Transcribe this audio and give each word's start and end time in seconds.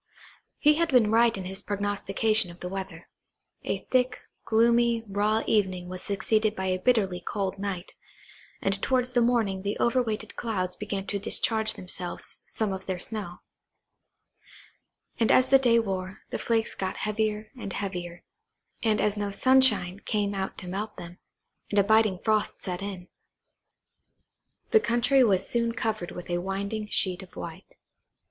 He 0.57 0.73
had 0.77 0.89
been 0.89 1.11
right 1.11 1.37
in 1.37 1.45
his 1.45 1.61
prognostication 1.61 2.49
of 2.49 2.59
the 2.59 2.67
weather. 2.69 3.07
A 3.63 3.85
thick, 3.91 4.19
gloomy, 4.45 5.03
raw 5.05 5.43
evening 5.45 5.89
was 5.89 6.01
succeeded 6.01 6.55
by 6.55 6.65
a 6.65 6.79
bitterly 6.79 7.19
cold 7.21 7.59
night, 7.59 7.93
and 8.63 8.81
towards 8.81 9.11
the 9.13 9.21
morning 9.21 9.61
the 9.61 9.77
over 9.77 10.01
weighted 10.01 10.35
clouds 10.35 10.75
began 10.75 11.05
to 11.05 11.19
discharge 11.19 11.75
themselves 11.75 12.23
of 12.23 12.51
some 12.55 12.73
of 12.73 12.87
their 12.87 12.97
snow; 12.97 13.41
and 15.19 15.31
as 15.31 15.49
the 15.49 15.59
day 15.59 15.77
wore, 15.77 16.23
the 16.31 16.39
flakes 16.39 16.73
got 16.73 16.97
heavier 16.97 17.51
and 17.55 17.73
heavier; 17.73 18.23
and 18.81 18.99
as 18.99 19.15
no 19.15 19.29
sunshine 19.29 19.99
came 19.99 20.33
out 20.33 20.57
to 20.57 20.67
melt 20.67 20.97
them, 20.97 21.19
and 21.69 21.77
a 21.77 21.83
biting 21.83 22.17
frost 22.23 22.59
set 22.59 22.81
in, 22.81 23.07
the 24.71 24.79
country 24.79 25.23
was 25.23 25.47
soon 25.47 25.73
covered 25.73 26.09
with 26.09 26.27
a 26.27 26.39
winding 26.41 26.87
sheet 26.87 27.21
of 27.21 27.35
white. 27.35 27.75